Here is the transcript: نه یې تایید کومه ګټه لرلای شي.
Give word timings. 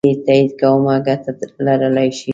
نه 0.03 0.07
یې 0.11 0.17
تایید 0.25 0.51
کومه 0.61 0.95
ګټه 1.07 1.31
لرلای 1.65 2.09
شي. 2.19 2.29